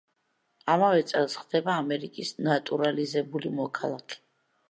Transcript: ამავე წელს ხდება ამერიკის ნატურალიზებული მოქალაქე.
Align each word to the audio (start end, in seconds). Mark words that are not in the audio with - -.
ამავე 0.75 1.03
წელს 1.11 1.35
ხდება 1.41 1.75
ამერიკის 1.83 2.33
ნატურალიზებული 2.47 3.53
მოქალაქე. 3.61 4.19